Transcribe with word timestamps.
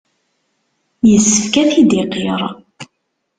Yessefk 1.09 1.53
ad 1.61 1.69
t-id-iqirr. 1.71 2.43